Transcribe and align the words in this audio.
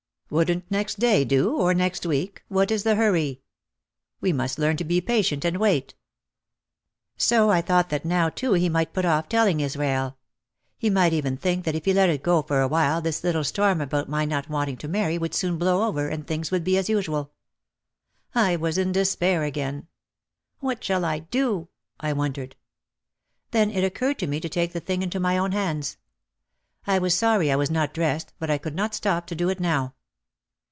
"Wouldn't 0.31 0.71
next 0.71 0.97
day 0.97 1.25
do 1.25 1.57
or 1.57 1.73
next 1.73 2.05
week, 2.05 2.41
what 2.47 2.71
is 2.71 2.83
the 2.83 2.95
hurry? 2.95 3.41
We 4.21 4.31
must 4.31 4.57
learn 4.57 4.77
to 4.77 4.85
be 4.85 5.01
patient 5.01 5.43
and 5.43 5.57
wait." 5.57 5.93
So 7.17 7.49
I 7.49 7.61
thought 7.61 7.89
that 7.89 8.05
now 8.05 8.29
too 8.29 8.53
he 8.53 8.69
might 8.69 8.93
put 8.93 9.03
off 9.03 9.27
telling 9.27 9.59
Israel. 9.59 10.17
He 10.77 10.89
might 10.89 11.11
even 11.11 11.35
think 11.35 11.65
that 11.65 11.75
if 11.75 11.83
he 11.83 11.91
let 11.93 12.07
it 12.07 12.23
go 12.23 12.43
for 12.43 12.61
a 12.61 12.67
while 12.69 13.01
this 13.01 13.21
little 13.25 13.39
OUT 13.39 13.47
OF 13.47 13.55
THE 13.55 13.61
SHADOW 13.61 13.73
227 13.87 13.89
storm 13.89 14.03
about 14.05 14.09
my 14.09 14.23
not 14.23 14.49
wanting 14.49 14.77
to 14.77 14.87
marry 14.87 15.17
would 15.17 15.33
soon 15.35 15.57
blow 15.57 15.85
over 15.85 16.07
and 16.07 16.25
things 16.25 16.49
would 16.49 16.63
be 16.63 16.77
as 16.77 16.87
usual. 16.87 17.33
I 18.33 18.55
was 18.55 18.77
in 18.77 18.93
despair 18.93 19.43
again. 19.43 19.87
"What 20.61 20.81
shall 20.81 21.03
I 21.03 21.19
do?" 21.19 21.67
I 21.99 22.13
wondered. 22.13 22.55
Then 23.51 23.69
it 23.69 23.83
oc 23.83 23.99
curred 23.99 24.17
to 24.19 24.27
me 24.27 24.39
to 24.39 24.47
take 24.47 24.71
the 24.71 24.79
thing 24.79 25.01
into 25.01 25.19
my 25.19 25.37
own 25.37 25.51
hands. 25.51 25.97
I 26.87 26.99
was 26.99 27.13
sorry 27.17 27.51
I 27.51 27.57
was 27.57 27.69
not 27.69 27.93
dressed 27.93 28.31
but 28.39 28.49
I 28.49 28.57
could 28.57 28.75
not 28.75 28.95
stop 28.95 29.27
to 29.27 29.35
do 29.35 29.49
it 29.49 29.59
now. 29.59 29.93